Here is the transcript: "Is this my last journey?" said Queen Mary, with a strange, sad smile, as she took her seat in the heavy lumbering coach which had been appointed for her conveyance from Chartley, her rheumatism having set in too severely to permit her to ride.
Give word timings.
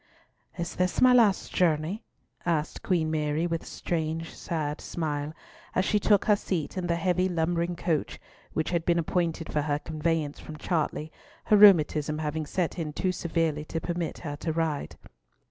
"Is 0.57 0.77
this 0.77 0.99
my 0.99 1.13
last 1.13 1.53
journey?" 1.53 2.03
said 2.43 2.81
Queen 2.81 3.11
Mary, 3.11 3.45
with 3.45 3.61
a 3.61 3.67
strange, 3.67 4.33
sad 4.33 4.81
smile, 4.81 5.31
as 5.75 5.85
she 5.85 5.99
took 5.99 6.25
her 6.25 6.35
seat 6.35 6.75
in 6.75 6.87
the 6.87 6.95
heavy 6.95 7.29
lumbering 7.29 7.75
coach 7.75 8.19
which 8.53 8.71
had 8.71 8.83
been 8.83 8.97
appointed 8.97 9.53
for 9.53 9.61
her 9.61 9.77
conveyance 9.77 10.39
from 10.39 10.57
Chartley, 10.57 11.11
her 11.43 11.55
rheumatism 11.55 12.17
having 12.17 12.47
set 12.47 12.79
in 12.79 12.93
too 12.93 13.11
severely 13.11 13.63
to 13.65 13.79
permit 13.79 14.17
her 14.25 14.35
to 14.37 14.51
ride. 14.51 14.95